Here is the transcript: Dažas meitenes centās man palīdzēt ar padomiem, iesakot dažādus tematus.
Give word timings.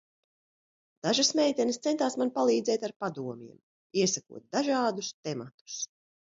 Dažas 1.07 1.29
meitenes 1.39 1.77
centās 1.87 2.17
man 2.21 2.31
palīdzēt 2.37 2.87
ar 2.89 2.95
padomiem, 3.05 3.53
iesakot 4.03 4.49
dažādus 4.57 5.13
tematus. 5.29 5.79